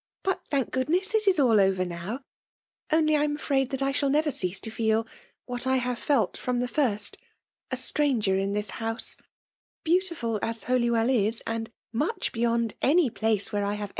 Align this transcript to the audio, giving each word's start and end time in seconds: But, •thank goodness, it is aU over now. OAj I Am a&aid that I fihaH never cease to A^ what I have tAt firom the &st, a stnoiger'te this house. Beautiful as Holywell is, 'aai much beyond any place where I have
But, 0.23 0.41
•thank 0.49 0.71
goodness, 0.71 1.13
it 1.13 1.27
is 1.27 1.37
aU 1.39 1.59
over 1.59 1.85
now. 1.85 2.21
OAj 2.89 3.15
I 3.19 3.23
Am 3.23 3.37
a&aid 3.37 3.69
that 3.69 3.83
I 3.83 3.91
fihaH 3.91 4.09
never 4.09 4.31
cease 4.31 4.59
to 4.61 4.71
A^ 4.71 5.05
what 5.45 5.67
I 5.67 5.75
have 5.77 6.03
tAt 6.03 6.33
firom 6.43 6.59
the 6.59 6.67
&st, 6.67 7.17
a 7.69 7.75
stnoiger'te 7.75 8.51
this 8.55 8.71
house. 8.71 9.17
Beautiful 9.83 10.39
as 10.41 10.63
Holywell 10.63 11.11
is, 11.11 11.43
'aai 11.45 11.67
much 11.93 12.31
beyond 12.31 12.73
any 12.81 13.11
place 13.11 13.53
where 13.53 13.63
I 13.63 13.75
have 13.75 13.89